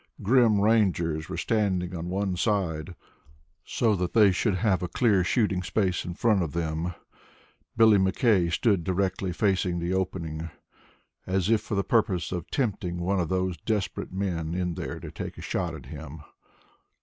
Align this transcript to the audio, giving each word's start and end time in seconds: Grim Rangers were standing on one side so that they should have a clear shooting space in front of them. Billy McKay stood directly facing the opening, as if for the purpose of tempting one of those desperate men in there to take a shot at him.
Grim 0.23 0.59
Rangers 0.59 1.29
were 1.29 1.37
standing 1.37 1.95
on 1.95 2.09
one 2.09 2.35
side 2.35 2.95
so 3.63 3.95
that 3.95 4.13
they 4.13 4.31
should 4.31 4.55
have 4.55 4.81
a 4.81 4.87
clear 4.87 5.23
shooting 5.23 5.61
space 5.61 6.03
in 6.03 6.15
front 6.15 6.41
of 6.41 6.53
them. 6.53 6.95
Billy 7.77 7.99
McKay 7.99 8.51
stood 8.51 8.83
directly 8.83 9.31
facing 9.31 9.77
the 9.77 9.93
opening, 9.93 10.49
as 11.27 11.51
if 11.51 11.61
for 11.61 11.75
the 11.75 11.83
purpose 11.83 12.31
of 12.31 12.49
tempting 12.49 12.97
one 12.97 13.19
of 13.19 13.29
those 13.29 13.57
desperate 13.57 14.11
men 14.11 14.55
in 14.55 14.73
there 14.73 14.99
to 14.99 15.11
take 15.11 15.37
a 15.37 15.41
shot 15.43 15.75
at 15.75 15.85
him. 15.85 16.23